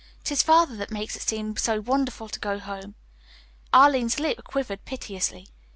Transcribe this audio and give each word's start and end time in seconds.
It 0.21 0.31
is 0.31 0.41
Father 0.41 0.75
that 0.77 0.89
makes 0.89 1.15
it 1.15 1.21
seem 1.21 1.55
so 1.57 1.79
wonderful 1.79 2.27
to 2.27 2.39
go 2.39 2.57
home." 2.57 2.95
Arline's 3.71 4.19
lip 4.19 4.43
quivered 4.43 4.83
piteously. 4.83 5.49